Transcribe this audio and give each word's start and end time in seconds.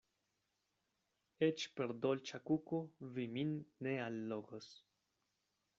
Eĉ 1.47 1.65
per 1.81 1.93
dolĉa 2.07 2.41
kuko 2.51 2.81
vi 3.19 3.27
min 3.37 3.53
ne 3.89 3.97
allogos. 4.09 4.73